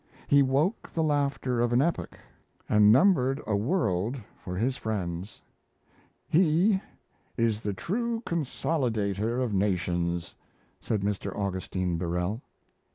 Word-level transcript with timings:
He 0.27 0.41
woke 0.41 0.91
the 0.91 1.03
laughter 1.03 1.61
of 1.61 1.71
an 1.71 1.79
epoch 1.79 2.17
and 2.67 2.91
numbered 2.91 3.39
a 3.45 3.55
world 3.55 4.17
for 4.43 4.57
his 4.57 4.75
friends. 4.75 5.43
"He 6.27 6.81
is 7.37 7.61
the 7.61 7.75
true 7.75 8.23
consolidator 8.25 9.43
of 9.43 9.53
nations," 9.53 10.35
said 10.79 11.01
Mr. 11.01 11.31
Augustine 11.37 11.99
Birrell. 11.99 12.41